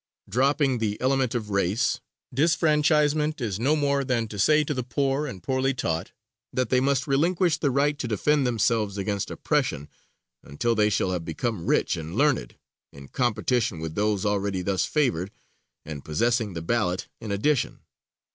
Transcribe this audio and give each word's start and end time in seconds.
Dropping 0.27 0.79
the 0.79 0.99
element 0.99 1.35
of 1.35 1.51
race, 1.51 2.01
disfranchisement 2.33 3.39
is 3.39 3.59
no 3.59 3.75
more 3.75 4.03
than 4.03 4.27
to 4.29 4.39
say 4.39 4.63
to 4.63 4.73
the 4.73 4.81
poor 4.81 5.27
and 5.27 5.43
poorly 5.43 5.75
taught, 5.75 6.11
that 6.51 6.71
they 6.71 6.79
must 6.79 7.05
relinquish 7.05 7.57
the 7.59 7.69
right 7.69 7.99
to 7.99 8.07
defend 8.07 8.47
themselves 8.47 8.97
against 8.97 9.29
oppression 9.29 9.87
until 10.43 10.73
they 10.73 10.89
shall 10.89 11.11
have 11.11 11.23
become 11.23 11.67
rich 11.67 11.97
and 11.97 12.15
learned, 12.15 12.57
in 12.91 13.09
competition 13.09 13.77
with 13.79 13.93
those 13.93 14.25
already 14.25 14.63
thus 14.63 14.85
favored 14.85 15.29
and 15.85 16.03
possessing 16.03 16.53
the 16.53 16.63
ballot 16.63 17.07
in 17.19 17.31
addition. 17.31 17.81